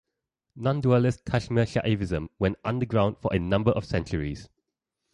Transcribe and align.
Nondualist 0.57 1.25
Kashmir 1.25 1.65
Shaivism 1.67 2.29
went 2.39 2.57
underground 2.65 3.19
for 3.19 3.31
a 3.31 3.37
number 3.37 3.69
of 3.69 3.85
centuries. 3.85 4.49